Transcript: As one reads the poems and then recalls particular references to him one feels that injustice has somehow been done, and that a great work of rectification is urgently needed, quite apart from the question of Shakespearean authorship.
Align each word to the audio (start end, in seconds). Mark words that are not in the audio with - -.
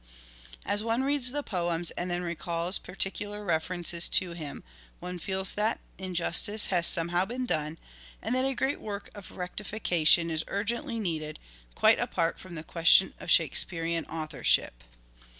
As 0.65 0.83
one 0.83 1.03
reads 1.03 1.29
the 1.31 1.43
poems 1.43 1.91
and 1.91 2.09
then 2.09 2.23
recalls 2.23 2.79
particular 2.79 3.45
references 3.45 4.09
to 4.09 4.31
him 4.33 4.63
one 4.99 5.19
feels 5.19 5.53
that 5.53 5.79
injustice 5.99 6.65
has 6.73 6.87
somehow 6.87 7.23
been 7.23 7.45
done, 7.45 7.77
and 8.19 8.33
that 8.33 8.43
a 8.43 8.55
great 8.55 8.79
work 8.79 9.11
of 9.13 9.29
rectification 9.29 10.31
is 10.31 10.43
urgently 10.47 10.99
needed, 10.99 11.37
quite 11.75 11.99
apart 11.99 12.39
from 12.39 12.55
the 12.55 12.63
question 12.63 13.13
of 13.19 13.29
Shakespearean 13.29 14.05
authorship. 14.05 14.83